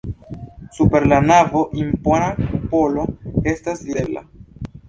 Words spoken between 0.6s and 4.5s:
Super la navo impona kupolo estas videbla.